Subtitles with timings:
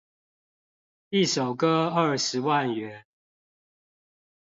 [1.11, 3.05] 一首歌二十萬元